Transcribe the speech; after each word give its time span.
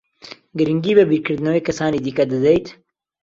گرنگی 0.57 0.93
بە 0.97 1.03
بیرکردنەوەی 1.09 1.65
کەسانی 1.67 2.03
دیکە 2.05 2.23
دەدەیت؟ 2.31 2.67